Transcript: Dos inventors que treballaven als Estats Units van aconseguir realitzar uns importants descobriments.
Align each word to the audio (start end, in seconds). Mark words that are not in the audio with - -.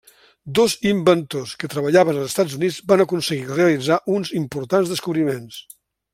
Dos 0.59 0.71
inventors 0.91 1.51
que 1.63 1.69
treballaven 1.73 2.17
als 2.21 2.31
Estats 2.31 2.57
Units 2.61 2.79
van 2.93 3.05
aconseguir 3.05 3.45
realitzar 3.59 4.01
uns 4.17 4.33
importants 4.43 4.95
descobriments. 4.95 5.63